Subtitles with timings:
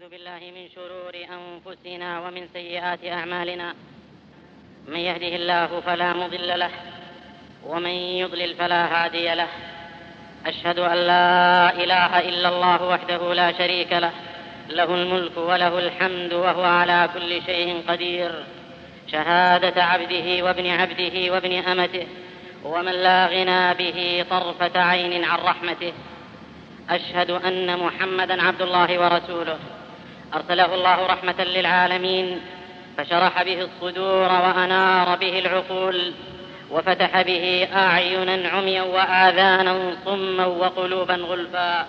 [0.00, 3.74] ونعوذ بالله من شرور أنفسنا ومن سيئات أعمالنا.
[4.88, 6.70] من يهده الله فلا مضل له
[7.66, 9.48] ومن يضلل فلا هادي له.
[10.46, 14.12] أشهد أن لا إله إلا الله وحده لا شريك له.
[14.68, 18.44] له الملك وله الحمد وهو على كل شيء قدير.
[19.12, 22.06] شهادة عبده وابن عبده وابن أمته
[22.64, 25.92] ومن لا غنى به طرفة عين عن رحمته.
[26.90, 29.58] أشهد أن محمدا عبد الله ورسوله.
[30.34, 32.40] أرسله الله رحمة للعالمين
[32.96, 36.12] فشرح به الصدور وأنار به العقول
[36.70, 41.86] وفتح به أعينا عميا وآذانا صما وقلوبا غلفا.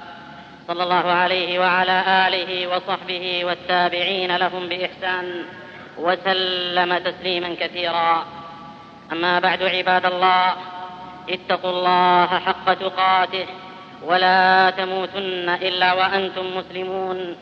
[0.68, 5.44] صلى الله عليه وعلى آله وصحبه والتابعين لهم بإحسان
[5.98, 8.26] وسلم تسليما كثيرا.
[9.12, 10.54] أما بعد عباد الله
[11.30, 13.46] اتقوا الله حق تقاته
[14.04, 17.36] ولا تموتن إلا وأنتم مسلمون.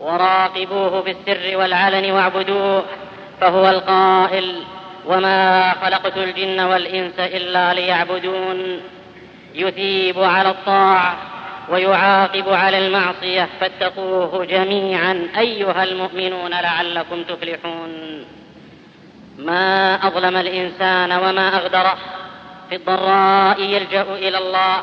[0.00, 2.84] وراقبوه في السر والعلن واعبدوه
[3.40, 4.62] فهو القائل
[5.06, 8.80] وما خلقت الجن والإنس إلا ليعبدون.
[9.54, 11.16] يثيب على الطاعة
[11.68, 18.24] ويعاقب على المعصية فاتقوه جميعا أيها المؤمنون لعلكم تفلحون.
[19.38, 21.96] ما أظلم الإنسان وما أغدره
[22.70, 24.76] في الضراء يلجأ إلى الله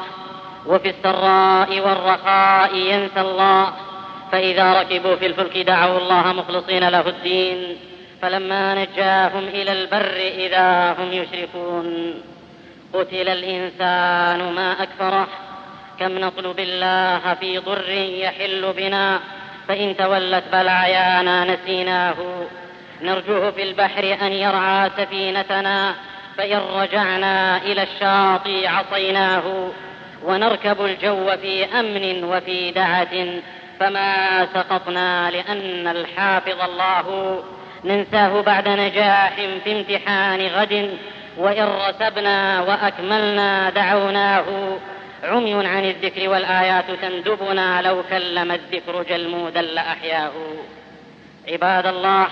[0.65, 3.73] وفي السراء والرخاء ينسى الله.
[4.31, 7.77] فإذا ركبوا في الفلك دعوا الله مخلصين له الدين
[8.21, 12.13] فلما نجاهم إلى البر إذا هم يشركون.
[12.93, 15.27] قتل الإنسان ما أكفره.
[15.99, 19.19] كم نطلب الله في ضر يحل بنا؟
[19.67, 22.15] فإن تولت بلعيانا نسيناه.
[23.01, 25.95] نرجوه في البحر أن يرعى سفينتنا
[26.37, 29.71] فإن رجعنا إلى الشاطئ عصيناه.
[30.23, 33.41] ونركب الجو في أمن وفي دعة
[33.81, 37.37] فما سقطنا لأن الحافظ الله
[37.83, 40.97] ننساه بعد نجاح في امتحان غد
[41.37, 44.45] وإن رسبنا وأكملنا دعوناه.
[45.23, 50.31] عمي عن الذكر والآيات تندبنا لو كلم الذكر جلمودا لأحياه.
[51.51, 52.27] عباد الله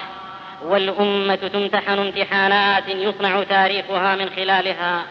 [0.66, 5.04] والأمة تمتحن امتحانات يصنع تاريخها من خلالها.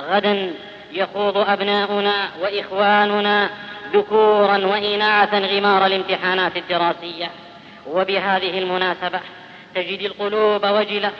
[0.00, 0.54] غدا
[0.92, 3.50] يخوض أبناؤنا وإخواننا
[3.92, 7.30] ذكورا وإناثا غمار الامتحانات الدراسية.
[7.86, 9.20] وبهذه المناسبة
[9.74, 11.10] تجد القلوب وجلة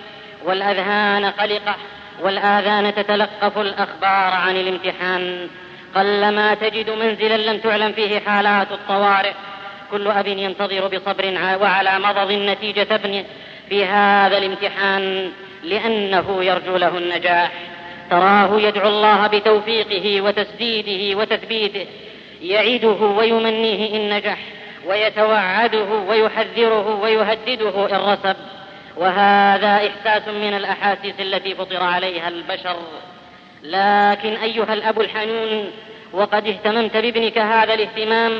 [0.44, 1.76] والأذهان قلقة
[2.22, 5.48] والآذان تتلقف الأخبار عن الامتحان.
[5.94, 9.32] قلما تجد منزلا لم تعلم فيه حالات الطوارئ.
[9.90, 13.24] كل أب ينتظر بصبر وعلى مضض نتيجة ابنه
[13.68, 15.32] في هذا الامتحان
[15.64, 17.52] لأنه يرجو له النجاح.
[18.10, 21.86] تراه يدعو الله بتوفيقه وتسديده وتثبيته.
[22.40, 24.38] يعده ويمنيه إن نجح
[24.86, 28.36] ويتوعده ويحذره ويهدده إن رسب.
[28.96, 32.76] وهذا إحساس من الأحاسيس التي فطر عليها البشر.
[33.62, 35.70] لكن أيها الأب الحنون
[36.12, 38.32] وقد اهتممت بابنك هذا الاهتمام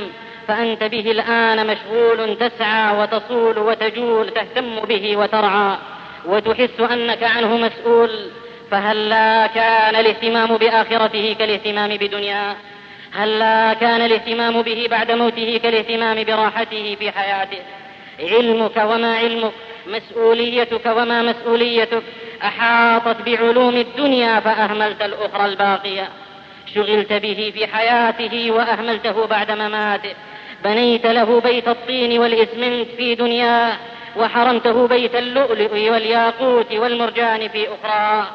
[0.49, 5.77] فأنت به الآن مشغول تسعى وتصول وتجول تهتم به وترعى
[6.27, 8.31] وتحس أنك عنه مسؤول.
[8.71, 12.57] فهلا كان الاهتمام بآخرته كالاهتمام بدنياه؟
[13.15, 17.59] هلا كان الاهتمام به بعد موته كالاهتمام براحته في حياته.
[18.21, 19.53] علمك وما علمك
[19.87, 22.03] مسؤوليتك وما مسؤوليتك.
[22.43, 26.09] أحاطت بعلوم الدنيا فأهملت الأخرى الباقية.
[26.75, 30.15] شغلت به في حياته وأهملته بعد مماته.
[30.65, 33.73] بنيت له بيت الطين والإسمنت في دنياه
[34.17, 38.27] وحرمته بيت اللؤلؤ والياقوت والمرجان في أخرى.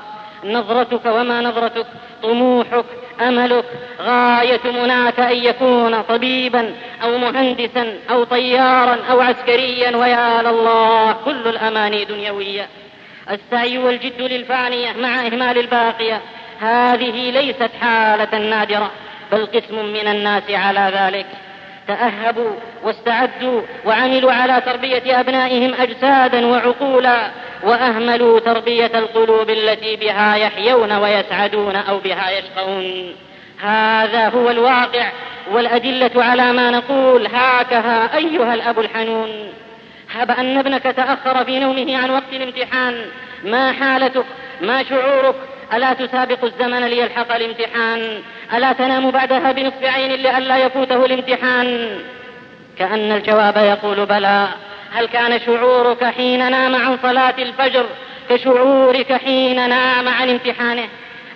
[0.46, 1.86] نظرتك وما نظرتك
[2.24, 2.86] طموحك
[3.22, 3.66] أملك
[4.02, 12.06] غاية مناك أن يكون طبيبا أو مهندسا أو طيارا أو عسكريا ويا لله كل الأماني
[12.06, 12.68] دنيوية.
[13.32, 16.22] السعي والجد للفانية مع إهمال الباقية
[16.60, 18.92] هذه ليست حالة نادرة
[19.32, 21.26] بل قسم من الناس على ذلك.
[21.88, 22.52] تأهبوا
[22.84, 27.32] واستعدوا وعملوا على تربية أبنائهم أجسادا وعقولا.
[27.64, 33.16] وأهملوا تربية القلوب التي بها يحيون ويسعدون أو بها يشقون.
[33.62, 35.12] هذا هو الواقع
[35.52, 37.28] والأدلة على ما نقول.
[37.28, 39.30] هاكها أيها الأب الحنون.
[40.14, 43.06] هب أن ابنك تأخر في نومه عن وقت الامتحان.
[43.44, 44.26] ما حالتك؟
[44.62, 45.36] ما شعورك؟
[45.74, 48.22] ألا تسابق الزمن ليلحق الامتحان؟
[48.54, 52.00] ألا تنام بعدها بنصف عين لئلا يفوته الامتحان؟
[52.80, 54.48] كأن الجواب يقول بلى.
[54.96, 57.86] هل كان شعورك حين نام عن صلاة الفجر
[58.30, 60.88] كشعورك حين نام عن امتحانه؟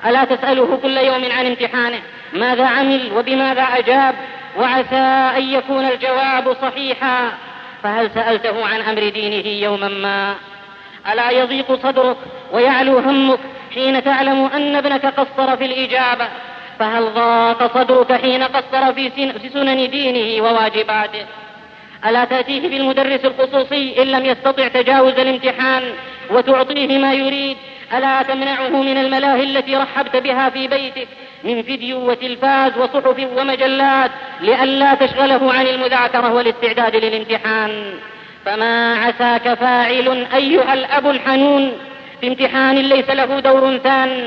[0.05, 1.99] ألا تسأله كل يوم عن امتحانه
[2.33, 4.15] ماذا عمل وبماذا أجاب؟
[4.57, 7.31] وعسى أن يكون الجواب صحيحا.
[7.83, 10.35] فهل سألته عن أمر دينه يوما ما؟
[11.13, 12.17] ألا يضيق صدرك
[12.51, 13.39] ويعلو همك
[13.73, 16.27] حين تعلم أن ابنك قصر في الإجابة؟
[16.79, 21.25] فهل ضاق صدرك حين قصر في سنن دينه وواجباته؟
[22.05, 25.83] ألا تأتيه بالمدرس الخصوصي إن لم يستطع تجاوز الامتحان
[26.31, 27.57] وتعطيه ما يريد؟
[27.93, 31.07] ألا تمنعه من الملاهي التي رحبت بها في بيتك
[31.43, 34.11] من فيديو وتلفاز وصحف ومجلات
[34.41, 37.93] لئلا تشغله عن المذاكرة والاستعداد للامتحان؟
[38.45, 41.71] فما عساك فاعل أيها الأب الحنون؟
[42.21, 44.25] في امتحان ليس له دور ثان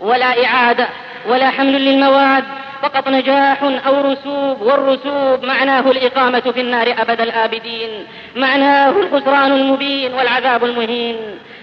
[0.00, 0.88] ولا إعادة
[1.28, 2.44] ولا حمل للمواد
[2.86, 8.06] فقط نجاح أو رسوب والرسوب معناه الإقامة في النار أبد الآبدين
[8.36, 11.16] معناه الخسران المبين والعذاب المهين.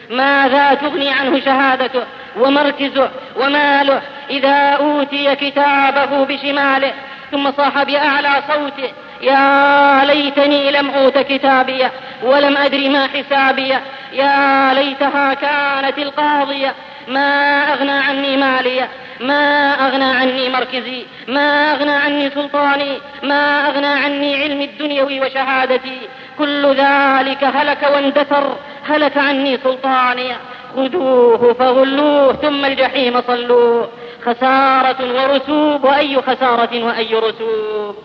[0.10, 2.04] ماذا تغني عنه شهادته
[2.40, 6.92] ومركزه وماله إذا أوتي كتابه بشماله؟
[7.32, 8.92] ثم صاح بأعلى صوته
[9.22, 11.88] يا ليتني لم أوت كتابي
[12.24, 13.74] ولم أدر ما حسابي
[14.14, 16.74] يا ليتها كانت القاضية
[17.08, 18.88] ما أغنى عني مالي.
[19.24, 25.98] ما أغنى عني مركزي ما أغنى عني سلطاني ما أغنى عني علمي الدنيوي وشهادتي.
[26.38, 28.56] كل ذلك هلك واندثر
[28.90, 30.30] هلك عني سلطاني.
[30.76, 33.90] خذوه فغلوه ثم الجحيم صلوه.
[34.26, 37.96] خسارة ورسوب وأي خسارة وأي رسوب.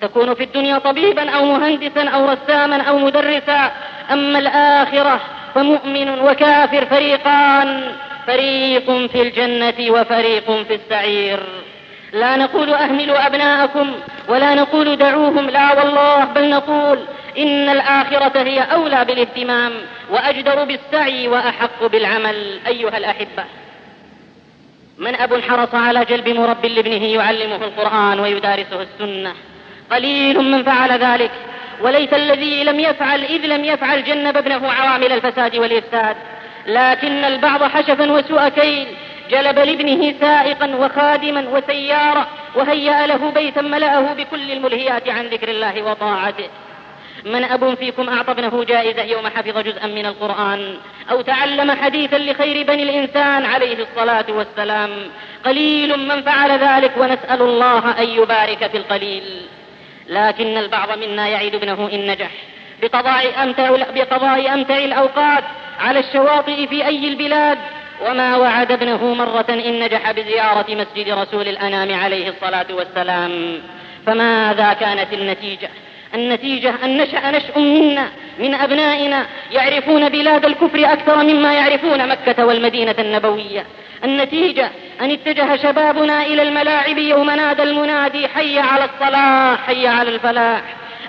[0.00, 3.72] تكون في الدنيا طبيبا أو مهندسا أو رساما أو مدرسا
[4.12, 5.20] أما الآخرة
[5.54, 7.92] فمؤمن وكافر فريقان
[8.26, 11.40] فريق في الجنة وفريق في السعير.
[12.12, 13.92] لا نقول أهملوا أبناءكم
[14.28, 16.98] ولا نقول دعوهم لا والله بل نقول
[17.38, 19.72] إن الآخرة هي أولى بالاهتمام
[20.10, 22.60] وأجدر بالسعي وأحق بالعمل.
[22.66, 23.44] أيها الأحبة
[24.98, 29.32] من أب حرص على جلب مرب لابنه يعلمه القرآن ويدارسه السنة.
[29.90, 31.30] قليل من فعل ذلك
[31.80, 36.16] وليس الذي لم يفعل إذ لم يفعل جنب ابنه عوامل الفساد والإفساد.
[36.66, 38.86] لكن البعض حشفا وسوء كيل.
[39.30, 46.48] جلب لابنه سائقا وخادما وسيارة وهيأ له بيتا ملأه بكل الملهيات عن ذكر الله وطاعته.
[47.24, 50.74] من أب فيكم أعطى ابنه جائزة يوم حفظ جزءا من القرآن
[51.10, 54.90] أو تعلم حديثا لخير بني الإنسان عليه الصلاة والسلام.
[55.44, 59.22] قليل من فعل ذلك ونسأل الله أن يبارك في القليل.
[60.08, 62.30] لكن البعض منا يعد ابنه إن نجح.
[62.82, 65.44] بقضاء أمتع, بقضاء أمتع الأوقات
[65.80, 67.58] على الشواطئ في أي البلاد.
[68.08, 73.60] وما وعد ابنه مرة إن نجح بزيارة مسجد رسول الأنام عليه الصلاة والسلام.
[74.06, 75.68] فماذا كانت النتيجة؟
[76.14, 78.08] النتيجة أن نشأ نشأ منا
[78.38, 83.66] من أبنائنا يعرفون بلاد الكفر أكثر مما يعرفون مكة والمدينة النبوية.
[84.04, 84.70] النتيجة
[85.00, 90.62] أن اتجه شبابنا إلى الملاعب يوم نادى المنادي حي على الصلاح حي على الفلاح.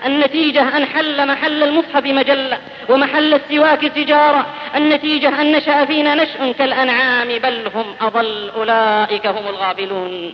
[0.05, 2.57] النتيجة أن حل محل المصحف مجلة
[2.89, 4.45] ومحل السواك تجارة.
[4.75, 10.33] النتيجة أن نشأ فينا نشأ كالأنعام بل هم أضل أولئك هم الغافلون.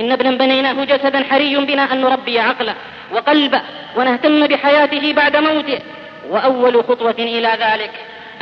[0.00, 2.74] إن ابنا بنيناه جسدا حري بنا أن نربي عقله
[3.12, 3.60] وقلبه
[3.96, 5.78] ونهتم بحياته بعد موته.
[6.28, 7.90] وأول خطوة إلى ذلك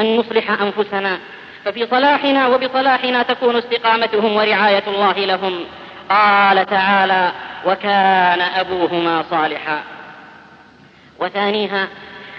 [0.01, 1.19] أن نصلح أنفسنا.
[1.65, 5.65] ففي صلاحنا وبصلاحنا تكون استقامتهم ورعاية الله لهم.
[6.11, 7.33] قال تعالى
[7.67, 9.83] وكان أبوهما صالحا.
[11.23, 11.89] وثانيها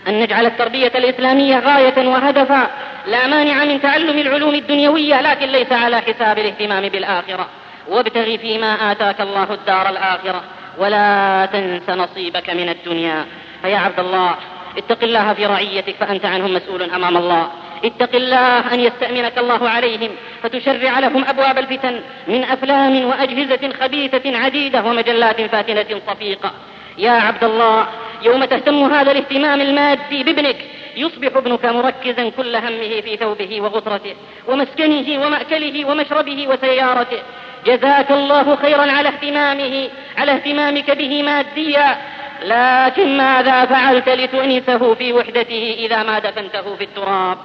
[0.07, 2.67] أن نجعل التربية الإسلامية غاية وهدفا
[3.07, 7.47] لا مانع من تعلم العلوم الدنيوية لكن ليس على حساب الاهتمام بالآخرة.
[7.87, 10.41] وابتغ فيما آتاك الله الدار الآخرة
[10.77, 13.25] ولا تنس نصيبك من الدنيا.
[13.61, 14.35] فيا عبد الله
[14.77, 17.47] اتق الله في رعيتك فأنت عنهم مسؤول أمام الله.
[17.85, 20.11] اتق الله أن يستأمنك الله عليهم
[20.43, 26.51] فتشرع لهم أبواب الفتن من أفلام وأجهزة خبيثة عديدة ومجلات فاتنة صفيقة.
[26.97, 27.87] يا عبد الله
[28.23, 30.57] يوم تهتم هذا الاهتمام المادي بابنك
[30.95, 34.15] يصبح ابنك مركزا كل همه في ثوبه وغطرته
[34.47, 37.21] ومسكنه ومأكله ومشربه وسيارته.
[37.65, 41.97] جزاك الله خيرا على اهتمامه على اهتمامك به ماديا.
[42.43, 47.37] لكن ماذا فعلت لتؤنسه في وحدته إذا ما دفنته في التراب؟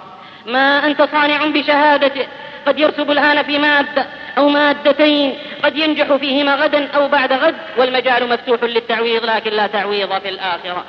[0.47, 2.26] ما أنت صانع بشهادته
[2.68, 4.06] قد يرسب الآن في مادة
[4.38, 10.18] أو مادتين قد ينجح فيهما غدا أو بعد غد والمجال مفتوح للتعويض لكن لا تعويض
[10.18, 10.84] في الآخرة.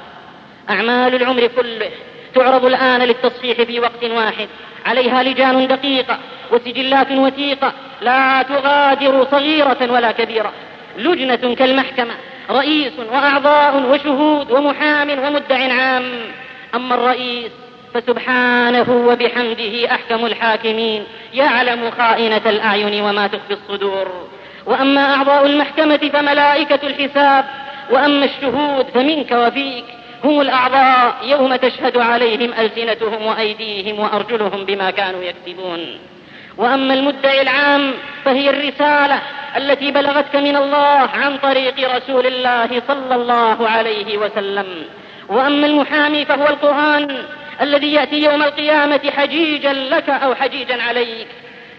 [0.70, 1.92] أعمال العمر كله
[2.36, 4.48] تعرض الآن للتصحيح في وقت واحد.
[4.86, 6.20] عليها لجان دقيقة
[6.52, 10.54] وسجلات وثيقة لا تغادر صغيرة ولا كبيرة.
[10.98, 12.14] لجنة كالمحكمة
[12.50, 16.04] رئيس وأعضاء وشهود ومحام ومدع عام.
[16.76, 17.52] أما الرئيس
[17.94, 21.04] فسبحانه وبحمده أحكم الحاكمين
[21.34, 24.28] يعلم خائنة الأعين وما تخفي الصدور.
[24.66, 27.46] وأما أعضاء المحكمة فملائكة الحساب
[27.92, 29.86] وأما الشهود فمنك وفيك.
[30.24, 36.00] هم الأعضاء يوم تشهد عليهم ألسنتهم وأيديهم وأرجلهم بما كانوا يكسبون.
[36.58, 37.94] وأما المدعي العام
[38.26, 39.22] فهي الرسالة
[39.58, 44.68] التي بلغتك من الله عن طريق رسول الله صلى الله عليه وسلم.
[45.30, 47.24] وأما المحامي فهو القرآن
[47.62, 51.28] الذي يأتي يوم القيامة حجيجا لك أو حجيجا عليك.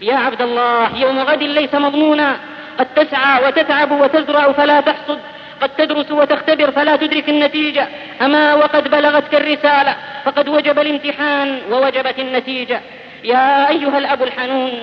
[0.01, 2.37] يا عبد الله يوم غد ليس مضمونا.
[2.79, 5.19] قد تسعى وتتعب وتزرع فلا تحصد.
[5.61, 7.87] قد تدرس وتختبر فلا تدرك النتيجة.
[8.21, 9.95] أما وقد بلغتك الرسالة
[10.25, 12.81] فقد وجب الامتحان ووجبت النتيجة.
[13.23, 14.73] يا أيها الأب الحنون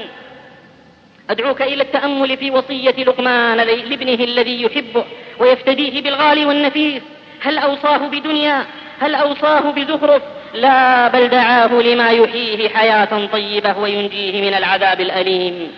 [1.30, 5.04] أدعوك إلى التأمل في وصية لقمان لابنه الذي يحبه
[5.38, 7.02] ويفتديه بالغالي والنفيس.
[7.40, 8.66] هل أوصاه بدنيا؟
[9.00, 10.22] هل أوصاه بزخرف؟
[10.54, 15.72] لا بل دعاه لما يحييه حياة طيبة وينجيه من العذاب الأليم.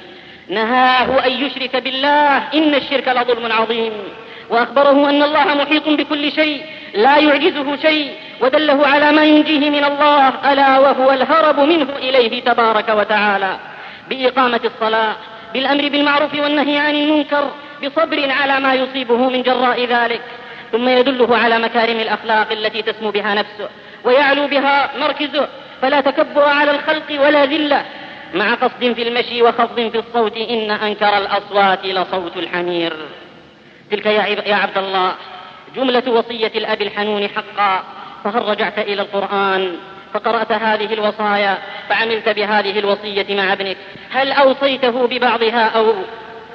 [0.48, 3.92] نهاه أن يشرك بالله إن الشرك لظلم عظيم.
[4.50, 6.62] وأخبره أن الله محيط بكل شيء
[6.94, 12.88] لا يعجزه شيء ودله على ما ينجيه من الله ألا وهو الهرب منه إليه تبارك
[12.88, 13.56] وتعالى.
[14.10, 15.16] بإقامة الصلاة
[15.54, 17.50] بالأمر بالمعروف والنهي عن المنكر
[17.82, 20.20] بصبر على ما يصيبه من جراء ذلك.
[20.72, 23.68] ثم يدله على مكارم الأخلاق التي تسمو بها نفسه.
[24.04, 25.48] ويعلو بها مركزه
[25.82, 27.84] فلا تكبر على الخلق ولا ذلة.
[28.34, 32.96] مع قصد في المشي وخفض في الصوت إن أنكر الأصوات لصوت الحمير.
[33.90, 35.12] تلك يا عبد الله
[35.76, 37.82] جملة وصية الأب الحنون حقا.
[38.24, 39.76] فهل رجعت إلى القرآن
[40.14, 43.76] فقرأت هذه الوصايا فعملت بهذه الوصية مع ابنك.
[44.10, 45.94] هل أوصيته ببعضها أو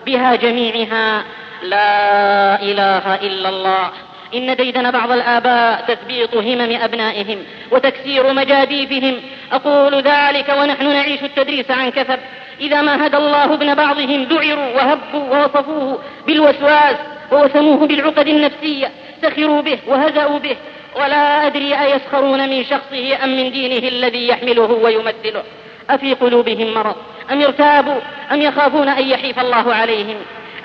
[0.06, 1.24] بها جميعها؟
[1.64, 3.92] لا إله إلا الله.
[4.36, 7.38] إن ديدن بعض الآباء تثبيط همم أبنائهم
[7.72, 9.22] وتكسير مجاديفهم.
[9.51, 12.20] أقول ذلك ونحن نعيش التدريس عن كثب.
[12.62, 16.96] إذا ما هدى الله ابن بعضهم ذعروا وهبوا ووصفوه بالوسواس
[17.32, 18.92] ووسموه بالعقد النفسية.
[19.22, 20.56] سخروا به وهزأوا به.
[20.96, 25.44] ولا أدري أيسخرون من شخصه أم من دينه الذي يحمله ويمثله.
[25.89, 26.96] أفي قلوبهم مرض؟
[27.32, 28.00] أم ارتابوا؟
[28.32, 30.15] أم يخافون أن يحيف الله عليهم؟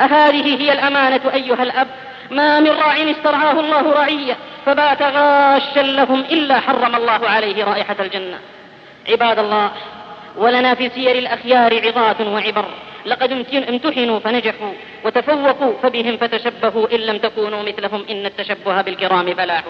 [0.00, 1.88] أهذه هي الأمانة أيها الأب.
[2.30, 8.38] ما من راع استرعاه الله رعية فبات غاشا لهم إلا حرم الله عليه رائحة الجنة.
[9.08, 9.70] عباد الله
[10.36, 12.64] ولنا في سير الأخيار عظات وعبر.
[13.06, 13.32] لقد
[13.68, 14.72] امتحنوا فنجحوا
[15.04, 19.64] وتفوقوا فبهم فتشبهوا إن لم تكونوا مثلهم إن التشبه بالكرام فلاح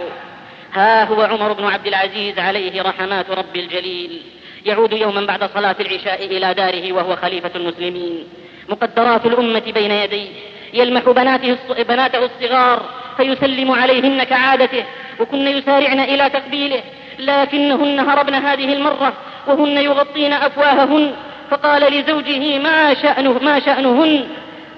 [0.73, 4.23] ها هو عمر بن عبد العزيز عليه رحمات رب الجليل.
[4.67, 8.29] يعود يوما بعد صلاة العشاء إلى داره وهو خليفة المسلمين.
[8.69, 10.29] مقدرات الأمة بين يديه.
[10.75, 11.57] يلمح بناته
[11.89, 12.83] بناته الصغار
[13.17, 14.85] فيسلم عليهن كعادته
[15.21, 16.81] وكن يسارعن إلى تقبيله
[17.19, 19.13] لكنهن هربن هذه المرة
[19.47, 21.13] وهن يغطين أفواههن
[21.51, 24.27] فقال لزوجه ما شأنه ما شأنهن؟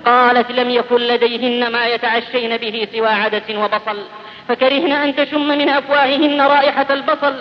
[0.07, 3.99] قالت لم يكن لديهن ما يتعشين به سوى عدس وبصل
[4.49, 7.35] فكرهن أن تشم من أفواههن رائحة البصل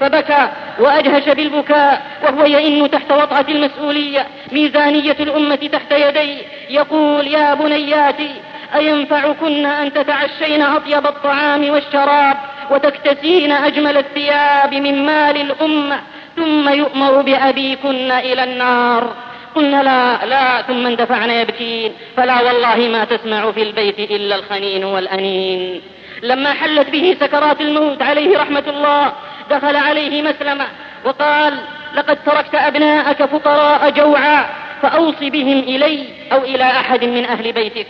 [0.00, 0.48] فبكى
[0.78, 6.38] وأدهش بالبكاء وهو يئن تحت وطأة المسؤولية ميزانية الأمة تحت يدي.
[6.70, 8.30] يقول يا بنياتي
[8.74, 12.36] أينفعكن أن تتعشين أطيب الطعام والشراب
[12.70, 16.00] وتكتسين أجمل الثياب من مال الأمة
[16.36, 19.12] ثم يؤمر بأبيكن إلى النار.
[19.54, 25.82] قلنا لا لا ثم اندفعن يبكين فلا والله ما تسمع في البيت إلا الخنين والأنين.
[26.22, 29.12] لما حلت به سكرات الموت عليه رحمة الله
[29.50, 30.66] دخل عليه مسلمة
[31.04, 31.54] وقال
[31.94, 34.46] لقد تركت أبناءك فقراء جوعا
[34.82, 37.86] فأوصي بهم إلي أو إلى أحد من أهل بيتك.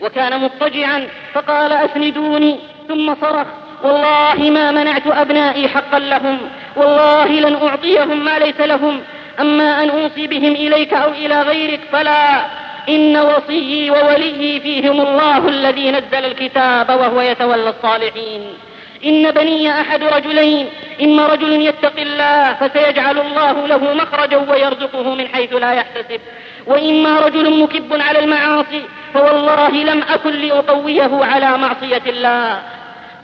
[0.00, 2.58] وكان مضطجعا فقال أسندوني.
[2.88, 3.46] ثم صرخ
[3.82, 6.38] والله ما منعت أبنائي حقا لهم.
[6.76, 9.00] والله لن أعطيهم ما ليس لهم.
[9.40, 12.44] أما أن أوصي بهم إليك أو إلى غيرك فلا.
[12.88, 18.67] إن وصيي ووليي فيهم الله الذي نزل الكتاب وهو يتولى الصالحين.
[19.04, 20.68] إن بني أحد رجلين
[21.02, 26.20] إما رجل يتقي الله فسيجعل الله له مخرجا ويرزقه من حيث لا يحتسب.
[26.66, 28.82] وإما رجل مكب على المعاصي
[29.14, 32.62] فوالله لم أكن لأقويه على معصية الله.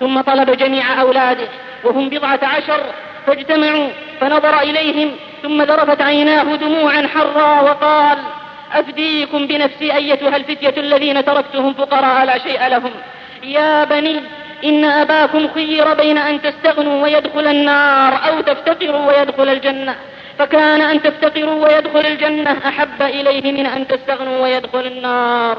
[0.01, 1.49] ثم طلب جميع أولاده
[1.85, 2.81] وهم بضعة عشر
[3.27, 3.89] فاجتمعوا
[4.21, 5.11] فنظر إليهم
[5.43, 8.19] ثم ذرفت عيناه دموعا حرا وقال
[8.73, 12.91] أفديكم بنفسي أيتها الفتية الذين تركتهم فقراء لا شيء لهم.
[13.43, 14.21] يا بني
[14.65, 19.95] إن أباكم خير بين أن تستغنوا ويدخل النار أو تفتقروا ويدخل الجنة.
[20.39, 25.59] فكان أن تفتقروا ويدخل الجنة أحب إليه من أن تستغنوا ويدخل النار.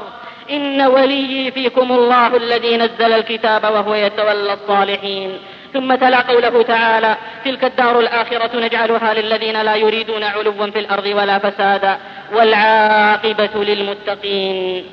[0.50, 5.38] إن وليي فيكم الله الذي نزل الكتاب وهو يتولى الصالحين.
[5.72, 11.38] ثم تلا قوله تعالى تلك الدار الآخرة نجعلها للذين لا يريدون علوا في الأرض ولا
[11.38, 11.98] فسادا.
[12.32, 14.84] والعاقبة للمتقين.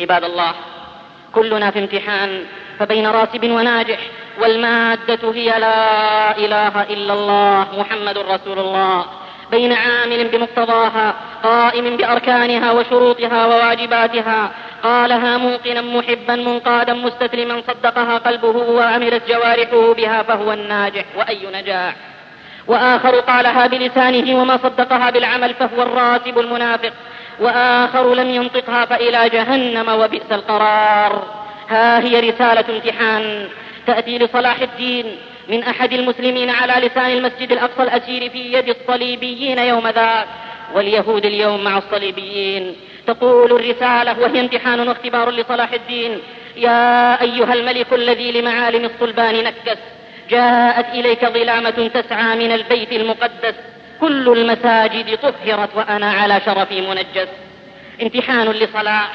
[0.00, 0.52] عباد الله
[1.32, 2.44] كلنا في امتحان.
[2.82, 3.98] فبين راسب وناجح.
[4.40, 9.04] والمادة هي لا إله إلا الله محمد رسول الله.
[9.50, 14.50] بين عامل بمقتضاها قائم بأركانها وشروطها وواجباتها.
[14.82, 21.94] قالها موقنا محبا منقادا مستسلما صدقها قلبه وعملت جوارحه بها فهو الناجح وأي نجاح.
[22.66, 26.92] وآخر قالها بلسانه وما صدقها بالعمل فهو الراتب المنافق.
[27.40, 31.41] وآخر لم ينطقها فإلى جهنم وبئس القرار.
[31.72, 33.48] ها هي رسالة امتحان
[33.86, 35.16] تأتي لصلاح الدين
[35.48, 40.26] من أحد المسلمين على لسان المسجد الأقصى الأسير في يد الصليبيين يوم ذاك.
[40.74, 42.76] واليهود اليوم مع الصليبيين.
[43.06, 46.18] تقول الرسالة وهي امتحان واختبار لصلاح الدين.
[46.56, 49.78] يا أيها الملك الذي لمعالم الصلبان نكس.
[50.30, 53.54] جاءت إليك ظلامة تسعى من البيت المقدس.
[54.00, 57.28] كل المساجد طهرت وأنا على شرفي منجس.
[58.02, 59.12] امتحان لصلاح.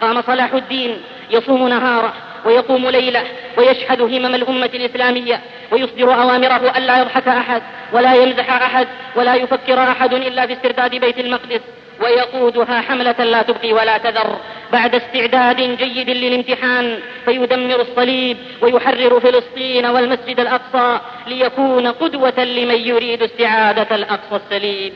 [0.00, 1.02] قام صلاح الدين.
[1.30, 2.12] يصوم نهاره
[2.44, 3.24] ويقوم ليله
[3.56, 5.40] ويشهد همم الأمة الإسلامية
[5.72, 11.18] ويصدر أوامره ألا يضحك أحد ولا يمزح أحد ولا يفكر أحد إلا في استرداد بيت
[11.18, 11.60] المقدس
[12.00, 14.36] ويقودها حملة لا تبقي ولا تذر
[14.72, 23.96] بعد استعداد جيد للامتحان فيدمر الصليب ويحرر فلسطين والمسجد الأقصى ليكون قدوة لمن يريد استعادة
[23.96, 24.92] الأقصى السليم.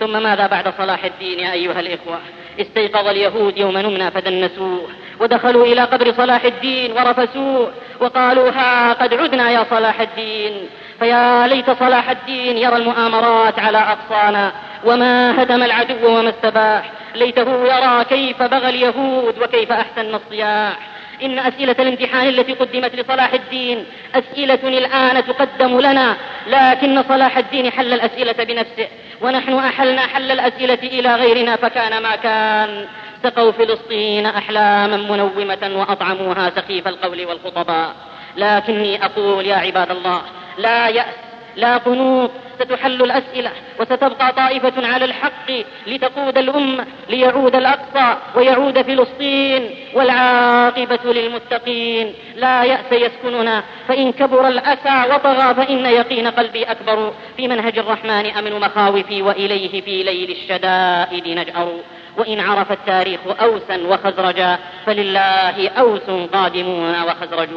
[0.00, 2.18] ثم ماذا بعد صلاح الدين يا أيها الإخوة؟
[2.60, 4.88] استيقظ اليهود يوم نمنا فدنسوه.
[5.20, 10.68] ودخلوا إلى قبر صلاح الدين ورفسوه وقالوا ها قد عدنا يا صلاح الدين.
[11.00, 14.52] فيا ليت صلاح الدين يرى المؤامرات على أقصانا.
[14.84, 20.76] وما هدم العدو وما استباح ليته يرى كيف بغى اليهود وكيف أحسن الصياح.
[21.22, 23.84] إن أسئلة الامتحان التي قدمت لصلاح الدين
[24.14, 26.16] أسئلة الآن تقدم لنا.
[26.46, 28.88] لكن صلاح الدين حل الأسئلة بنفسه.
[29.20, 32.86] ونحن أحلنا حل الأسئلة إلى غيرنا فكان ما كان.
[33.22, 37.94] سقوا فلسطين أحلاما منومة وأطعموها سخيف القول والخطباء
[38.36, 40.22] لكني أقول يا عباد الله
[40.58, 41.14] لا يأس
[41.56, 45.50] لا قنوط ستحل الأسئلة وستبقى طائفة على الحق
[45.86, 52.14] لتقود الأمة ليعود الأقصى ويعود فلسطين والعاقبة للمتقين.
[52.36, 57.12] لا يأس يسكننا فإن كبر الأسى وطغى فإن يقين قلبي أكبر.
[57.36, 61.72] في منهج الرحمن أمن مخاوفي وإليه في ليل الشدائد نجأر.
[62.16, 67.48] وإن عرف التاريخ أوسا وخزرجا فلله أوس قادمون وخزرج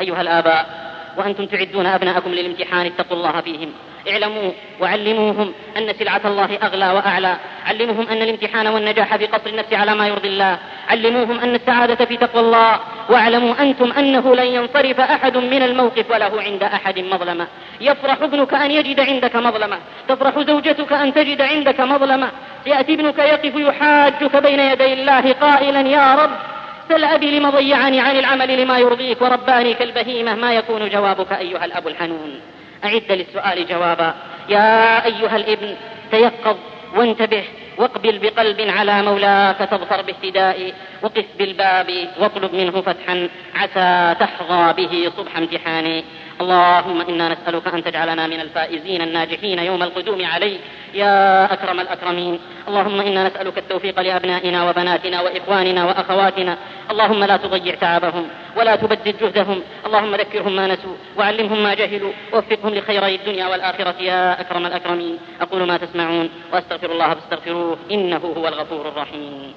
[0.00, 0.66] أيها الآباء
[1.16, 3.72] وأنتم تعدون أبناءكم للامتحان اتقوا الله فيهم.
[4.08, 7.36] اعلموا وعلموهم أن سلعة الله أغلى وأعلى.
[7.66, 10.58] علموهم أن الامتحان والنجاح في قصر النفس على ما يرضي الله.
[10.88, 12.80] علموهم أن السعادة في تقوى الله.
[13.10, 17.46] واعلموا أنتم أنه لن ينصرف أحد من الموقف وله عند أحد مظلمة.
[17.80, 19.78] يفرح ابنك أن يجد عندك مظلمة.
[20.08, 22.30] تفرح زوجتك أن تجد عندك مظلمة.
[22.66, 26.30] يأتي ابنك يقف يحاجك بين يدي الله قائلا يا رب
[26.88, 31.88] سل أبي لم ضيعني عن العمل لما يرضيك ورباني كالبهيمة ما يكون جوابك أيها الأب
[31.88, 32.40] الحنون.
[32.84, 34.14] أعد للسؤال جوابا.
[34.48, 35.76] يا أيها الابن
[36.10, 36.56] تيقظ
[36.96, 37.44] وانتبه
[37.78, 40.72] واقبل بقلب على مولاك تظفر باهتداء
[41.02, 46.04] وقف بالباب واطلب منه فتحا عسى تحظى به صبح امتحاني
[46.40, 50.60] اللهم إنا نسألك أن تجعلنا من الفائزين الناجحين يوم القدوم عليك
[50.94, 52.38] يا أكرم الأكرمين.
[52.68, 56.58] اللهم إنا نسألك التوفيق لأبنائنا وبناتنا وإخواننا وأخواتنا.
[56.90, 59.62] اللهم لا تضيع تعبهم ولا تبدد جهدهم.
[59.86, 62.12] اللهم ذكرهم ما نسوا وعلمهم ما جهلوا.
[62.32, 65.18] ووفقهم لخيري الدنيا والآخرة يا أكرم الأكرمين.
[65.40, 69.54] أقول ما تسمعون وأستغفر الله فاستغفروه إنه هو الغفور الرحيم.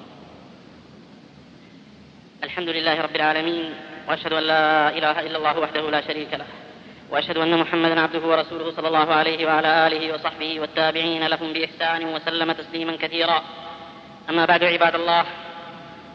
[2.44, 3.74] الحمد لله رب العالمين.
[4.08, 6.67] وأشهد أن لا إله إلا الله وحده لا شريك له.
[7.10, 12.52] وأشهد أن محمدا عبده ورسوله صلى الله عليه وعلى آله وصحبه والتابعين لهم بإحسان وسلم
[12.52, 13.42] تسليما كثيرا.
[14.30, 15.24] أما بعد عباد الله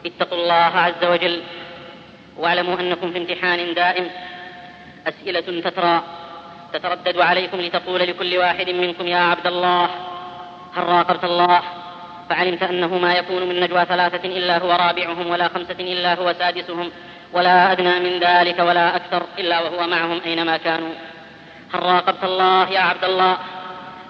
[0.06, 1.42] اتقوا الله عز وجل
[2.36, 4.10] واعلموا أنكم في امتحان دائم.
[5.06, 6.02] أسئلة تترى
[6.72, 9.84] تتردد عليكم لتقول لكل واحد منكم يا عبد الله
[10.74, 11.62] هل راقبت الله؟
[12.30, 16.90] فعلمت أنه ما يكون من نجوى ثلاثة إلا هو رابعهم ولا خمسة إلا هو سادسهم.
[17.34, 20.94] ولا أدنى من ذلك ولا أكثر إلا وهو معهم أينما كانوا.
[21.74, 23.36] هل راقبت الله يا عبد الله.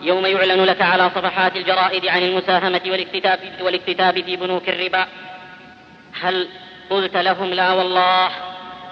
[0.00, 5.06] يوم يعلن لك على صفحات الجرائد عن المساهمة والاكتتاب, والاكتتاب في بنوك الربا.
[6.20, 6.48] هل
[6.90, 8.30] قلت لهم لا والله؟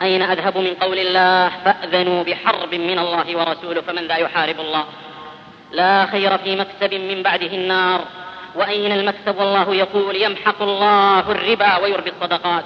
[0.02, 4.84] أين أذهب من قول الله؟ فأذنوا بحرب من الله ورسوله فمن ذا يحارب الله.
[5.72, 8.00] لا خير في مكسب من بعده النار.
[8.54, 12.64] وأين المكسب؟ والله يقول يمحق الله الربا ويربي الصدقات.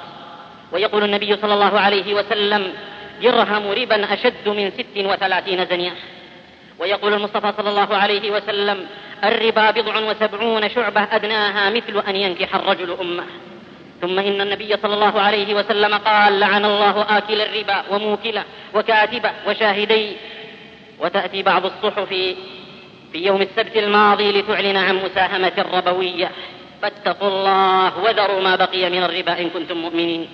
[0.73, 2.73] ويقول النبي صلى الله عليه وسلم
[3.23, 5.93] درهم ربا أشد من ست وثلاثين زنية.
[6.79, 8.87] ويقول المصطفى صلى الله عليه وسلم
[9.25, 13.25] الربا بضع وسبعون شعبة أدناها مثل أن ينكح الرجل أمه.
[14.01, 20.13] ثم إن النبي صلى الله عليه وسلم قال لعن الله آكل الربا وموكله وكاتبه وشاهديه
[21.01, 22.37] وتأتي بعض الصحف في
[23.15, 26.31] يوم السبت الماضي لتعلن عن مساهمة ربوية
[26.83, 30.29] فاتقوا الله وذروا ما بقي من الربا إن كنتم مؤمنين.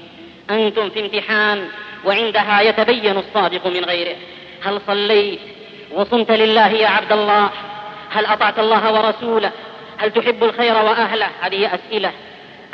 [0.50, 1.68] أنتم في امتحان
[2.04, 4.16] وعندها يتبين الصادق من غيره.
[4.62, 5.40] هل صليت
[5.92, 7.50] وصمت لله يا عبد الله؟
[8.10, 9.52] هل أطعت الله ورسوله؟
[9.98, 12.12] هل تحب الخير وأهله؟ هذه أسئلة.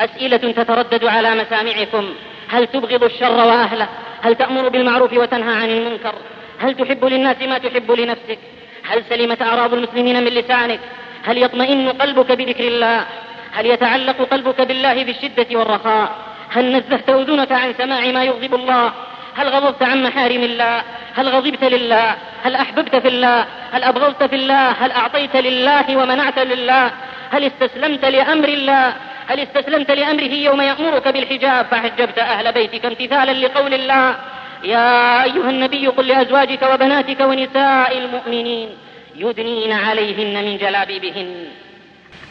[0.01, 2.15] أسئلة تتردد على مسامعكم.
[2.49, 3.89] هل تبغض الشر وأهله؟
[4.23, 6.15] هل تأمر بالمعروف وتنهى عن المنكر؟
[6.59, 8.39] هل تحب للناس ما تحب لنفسك؟
[8.85, 10.81] هل سلمت أعراض المسلمين من لسانك؟
[11.25, 13.07] هل يطمئن قلبك بذكر الله؟
[13.53, 18.93] هل يتعلق قلبك بالله في الشدة والرخاء؟ هل نزهت أذنك عن سماع ما يغضب الله؟
[19.37, 20.83] هل غضبت عن محارم الله؟
[21.15, 26.39] هل غضبت لله؟ هل أحببت في الله؟ هل أبغضت في الله؟ هل أعطيت لله ومنعت
[26.39, 26.91] لله؟
[27.31, 28.95] هل استسلمت لأمر الله؟
[29.29, 34.17] هل استسلمت لأمره يوم يأمرك بالحجاب؟ فحجبت أهل بيتك امتثالا لقول الله.
[34.65, 38.69] يا أيها النبي قل لأزواجك وبناتك ونساء المؤمنين
[39.17, 41.47] يدنين عليهن من جلابيبهن.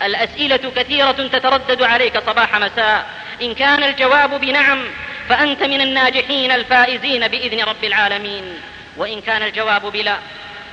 [0.06, 3.06] الأسئلة كثيرة تتردد عليك صباح مساء.
[3.41, 4.86] إن كان الجواب بنعم
[5.30, 8.62] فأنت من الناجحين الفائزين بإذن رب العالمين.
[8.97, 10.17] وإن كان الجواب بلا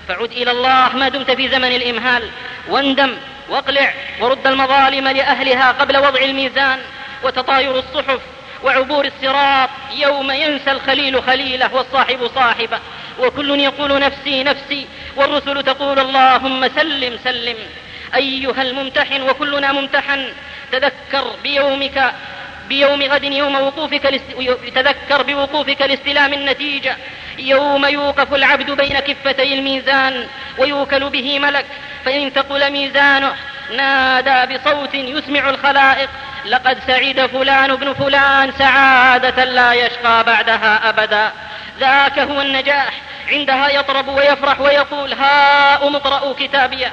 [0.08, 2.30] فعد إلى الله ما دمت في زمن الإمهال.
[2.68, 3.16] واندم
[3.48, 6.78] واقلع ورد المظالم لأهلها قبل وضع الميزان.
[7.22, 8.20] وتطاير الصحف
[8.62, 12.78] وعبور الصراط يوم ينسى الخليل خليله والصاحب صاحبه.
[13.20, 17.56] وكل يقول نفسي نفسي والرسل تقول اللهم سلم سلم.
[18.14, 20.32] أيها الممتحن وكلنا ممتحن
[20.72, 22.14] تذكر بيومك
[22.68, 24.20] بيوم غد يوم وقوفك.
[24.74, 26.96] تذكر بوقوفك لاستلام النتيجة.
[27.38, 30.26] يوم يوقف العبد بين كفتي الميزان
[30.58, 31.66] ويوكل به ملك.
[32.04, 33.34] فإن ثقل ميزانه
[33.76, 36.08] نادى بصوت يسمع الخلائق.
[36.44, 41.32] لقد سعد فلان ابن فلان سعادة لا يشقى بعدها أبدا.
[41.80, 42.90] ذاك هو النجاح.
[43.28, 46.92] عندها يطرب ويفرح ويقول هاؤم اقرأوا كتابيه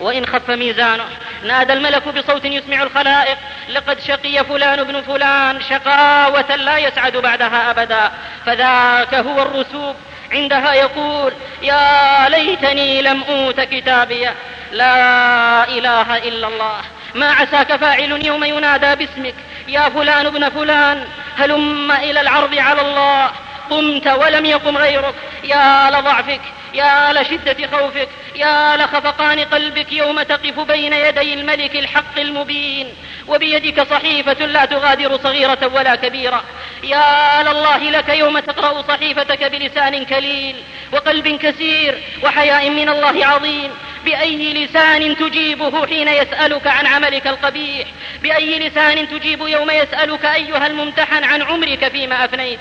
[0.00, 1.04] وإن خف ميزانه.
[1.44, 3.38] نادى الملك بصوت يسمع الخلائق.
[3.68, 8.10] لقد شقي فلان ابن فلان شقاوة لا يسعد بعدها أبدا.
[8.46, 9.96] فذاك هو الرسوب.
[10.32, 11.32] عندها يقول
[11.62, 14.34] يا ليتني لم أوت كتابية.
[14.72, 16.80] لا إله إلا الله.
[17.14, 19.34] ما عساك فاعل يوم ينادى باسمك.
[19.68, 21.04] يا فلان ابن فلان
[21.38, 23.30] هلم إلى العرض على الله.
[23.70, 25.14] قمت ولم يقم غيرك.
[25.44, 26.40] يا لضعفك
[26.74, 32.94] يا لشدة خوفك يا لخفقان قلبك يوم تقف بين يدي الملك الحق المبين.
[33.28, 36.44] وبيدك صحيفة لا تغادر صغيرة ولا كبيرة.
[36.82, 40.56] يا لله لك يوم تقرأ صحيفتك بلسان كليل
[40.92, 43.70] وقلب كثير وحياء من الله عظيم.
[44.04, 47.86] بأي لسان تجيبه حين يسألك عن عملك القبيح؟
[48.22, 52.60] بأي لسان تجيب يوم يسألك أيها الممتحن عن عمرك فيما أفنيت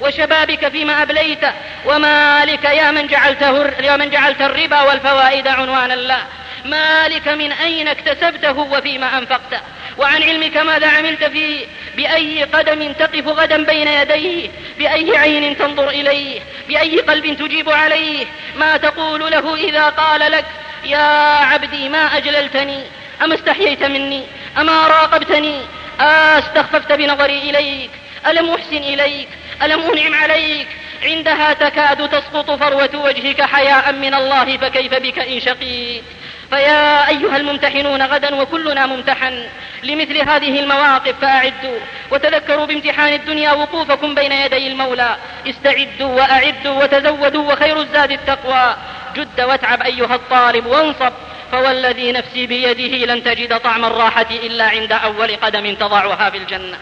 [0.00, 1.44] وشبابك فيما أبليت؟
[1.84, 6.26] ومالك يا من جعلته يا من جعلت الربا والفوائد عنوانا له
[6.64, 9.60] مالك من أين اكتسبته وفيما أنفقته
[9.98, 16.40] وعن علمك ماذا عملت فيه بأي قدم تقف غدا بين يديه؟ بأي عين تنظر إليه؟
[16.68, 20.44] بأي قلب تجيب عليه؟ ما تقول له إذا قال لك
[20.84, 21.06] يا
[21.44, 22.82] عبدي ما أجللتني؟
[23.22, 24.22] أما استحييت مني؟
[24.58, 25.60] أما راقبتني؟
[26.00, 27.90] أستخففت بنظري إليك؟
[28.26, 29.28] ألم أحسن إليك؟
[29.62, 30.68] ألم أنعم عليك؟
[31.02, 36.04] عندها تكاد تسقط فروة وجهك حياء من الله فكيف بك إن شقيت؟
[36.50, 39.44] فيا أيها الممتحنون غدا وكلنا ممتحن.
[39.82, 41.78] لمثل هذه المواقف فأعدوا.
[42.10, 45.16] وتذكروا بامتحان الدنيا وقوفكم بين يدي المولى.
[45.48, 48.76] استعدوا وأعدوا وتزودوا وخير الزاد التقوى.
[49.18, 51.12] جد واتعب أيها الطالب وانصب
[51.52, 56.78] فوالذي نفسي بيده لن تجد طعم الراحة إلا عند أول قدم تضعها في الجنة.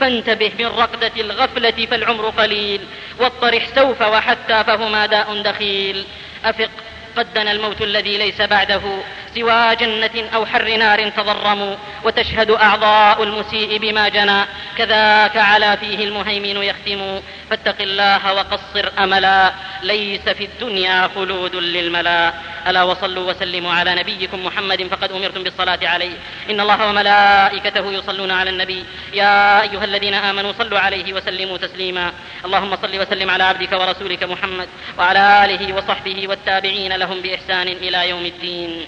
[0.00, 2.80] فانتبه من رقدة الغفلة فالعمر قليل
[3.18, 6.04] واطرح سوف وحتى فهما داء دخيل.
[6.44, 6.70] أفق.
[7.16, 8.80] قد دنا الموت الذي ليس بعده
[9.34, 14.44] سوى جنة أو حر نار تضرموا وتشهد أعضاء المسيء بما جنى.
[14.78, 17.20] كذاك على فيه المهيمن يختم.
[17.50, 19.52] فاتق الله وقصر أملا.
[19.82, 22.32] ليس في الدنيا خلود للملا.
[22.66, 26.16] ألا وصلوا وسلموا على نبيكم محمد فقد أمرتم بالصلاة عليه.
[26.50, 28.84] إن الله وملائكته يصلون على النبي.
[29.12, 32.12] يا أيها الذين آمنوا صلوا عليه وسلموا تسليما.
[32.44, 38.26] اللهم صل وسلم على عبدك ورسولك محمد وعلى آله وصحبه والتابعين لهم بإحسان إلى يوم
[38.26, 38.86] الدين.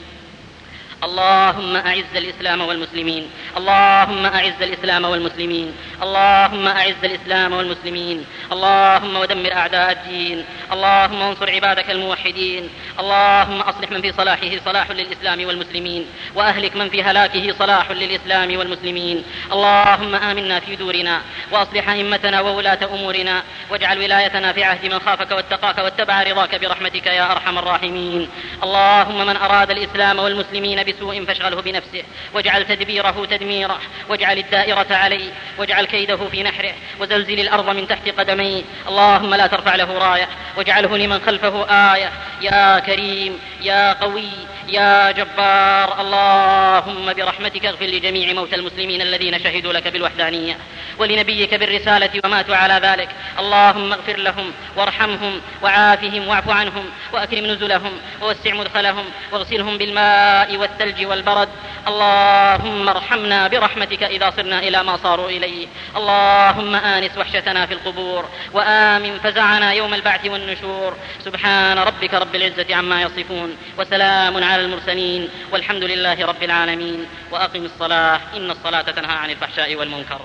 [1.05, 3.31] اللهم أعز الإسلام والمسلمين.
[3.57, 5.73] اللهم أعز الإسلام والمسلمين.
[6.03, 8.25] اللهم أعز الإسلام والمسلمين.
[8.53, 10.45] اللهم ودمر أعداء الدين.
[10.73, 12.69] اللهم انصر عبادك الموحدين.
[13.01, 16.07] اللهم أصلح من في صلاحه صلاح للإسلام والمسلمين.
[16.35, 19.25] وأهلك من في هلاكه صلاح للإسلام والمسلمين.
[19.53, 21.21] اللهم آمنا في دورنا.
[21.53, 23.43] وأصلح أئمتنا وولاة أمورنا.
[23.71, 28.29] واجعل ولايتنا في عهد من خافك واتقاك واتبع رضاك برحمتك يا أرحم الراحمين.
[28.63, 32.03] اللهم من أراد الإسلام والمسلمين بسوء فاشغله بنفسه
[32.35, 38.63] واجعل تدبيره تدميره واجعل الدائرة عليه واجعل كيده في نحره وزلزل الأرض من تحت قدميه
[38.89, 44.31] اللهم لا ترفع له راية واجعله لمن خلفه آية يا كريم يا قوي
[44.69, 46.01] يا جبار.
[46.01, 50.59] اللهم برحمتك اغفر لجميع موتى المسلمين الذين شهدوا لك بالوحدانية
[50.99, 53.09] ولنبيك بالرسالة وماتوا على ذلك.
[53.39, 61.49] اللهم اغفر لهم وارحمهم وعافهم واعف عنهم وأكرم نزلهم ووسع مدخلهم واغسلهم بالماء والثلج والبرد.
[61.89, 65.67] اللهم ارحمنا برحمتك إذا صرنا إلى ما صاروا إليه.
[65.97, 70.97] اللهم آنس وحشتنا في القبور وآمن فزعنا يوم البعث والنشور.
[71.25, 78.21] سبحان ربك رب العزة عما يصفون وسلام على المرسلين والحمد لله رب العالمين وأقم الصلاة
[78.37, 80.21] إن الصلاة تنهى عن الفحشاء والمنكر